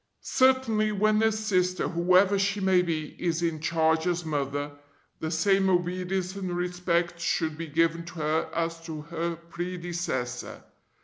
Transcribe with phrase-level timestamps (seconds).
[0.23, 4.71] Certainly when a Sister, whoever she may be, is in charge as Mother,
[5.19, 10.63] the same obedience and respect should be given to her as to her predecessor.